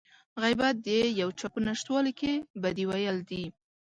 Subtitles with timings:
[0.41, 0.89] غيبت د
[1.21, 3.43] يو چا په نشتوالي کې بدي ويل دي.